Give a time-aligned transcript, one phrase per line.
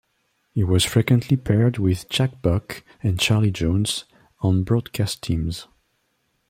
[0.49, 4.05] He was frequently paired with Jack Buck and Charlie Jones
[4.39, 5.67] on broadcast teams.